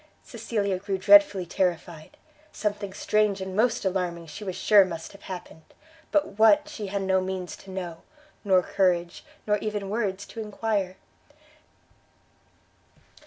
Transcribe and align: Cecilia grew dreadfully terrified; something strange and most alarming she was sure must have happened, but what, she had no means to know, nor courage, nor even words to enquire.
Cecilia 0.23 0.79
grew 0.79 0.97
dreadfully 0.97 1.45
terrified; 1.45 2.17
something 2.51 2.91
strange 2.91 3.39
and 3.39 3.55
most 3.55 3.85
alarming 3.85 4.25
she 4.25 4.43
was 4.43 4.55
sure 4.55 4.83
must 4.83 5.11
have 5.11 5.21
happened, 5.29 5.61
but 6.11 6.39
what, 6.39 6.67
she 6.67 6.87
had 6.87 7.03
no 7.03 7.21
means 7.21 7.55
to 7.57 7.69
know, 7.69 8.01
nor 8.43 8.63
courage, 8.63 9.23
nor 9.45 9.59
even 9.59 9.91
words 9.91 10.25
to 10.25 10.39
enquire. 10.39 10.97